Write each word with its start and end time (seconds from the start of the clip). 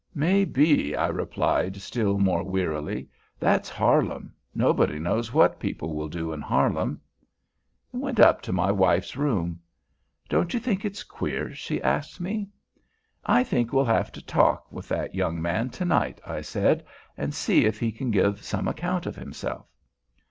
"May 0.15 0.45
be," 0.45 0.95
I 0.95 1.09
replied, 1.09 1.75
still 1.77 2.17
more 2.17 2.41
wearily. 2.43 3.07
"That's 3.39 3.69
Harlem. 3.69 4.33
Nobody 4.55 4.97
knows 4.97 5.31
what 5.31 5.59
people 5.59 5.93
will 5.93 6.07
do 6.09 6.33
in 6.33 6.41
Harlem." 6.41 6.99
I 7.93 7.97
went 7.97 8.19
up 8.19 8.41
to 8.41 8.51
my 8.51 8.71
wife's 8.71 9.15
room. 9.15 9.59
"Don't 10.27 10.55
you 10.55 10.59
think 10.59 10.83
it's 10.85 11.03
queer?" 11.03 11.53
she 11.53 11.83
asked 11.83 12.19
me. 12.19 12.49
"I 13.27 13.43
think 13.43 13.75
I'll 13.75 13.85
have 13.85 14.09
a 14.17 14.21
talk 14.21 14.71
with 14.71 14.89
that 14.89 15.13
young 15.13 15.39
man 15.39 15.69
to 15.69 15.85
night," 15.85 16.19
I 16.25 16.41
said, 16.41 16.83
"and 17.15 17.31
see 17.31 17.65
if 17.65 17.79
he 17.79 17.91
can 17.91 18.09
give 18.09 18.41
some 18.41 18.67
account 18.67 19.05
of 19.05 19.15
himself." 19.15 19.67